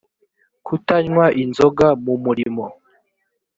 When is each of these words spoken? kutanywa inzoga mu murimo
kutanywa 0.65 1.25
inzoga 1.43 1.87
mu 2.03 2.13
murimo 2.23 2.65